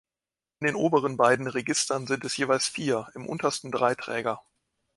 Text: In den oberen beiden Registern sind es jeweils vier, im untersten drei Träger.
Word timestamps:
In 0.59 0.65
den 0.65 0.75
oberen 0.75 1.15
beiden 1.15 1.45
Registern 1.45 2.07
sind 2.07 2.25
es 2.25 2.35
jeweils 2.35 2.67
vier, 2.67 3.09
im 3.13 3.27
untersten 3.27 3.71
drei 3.71 3.93
Träger. 3.93 4.41